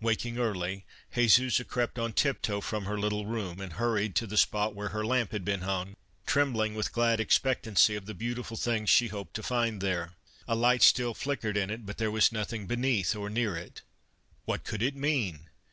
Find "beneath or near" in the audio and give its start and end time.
12.66-13.54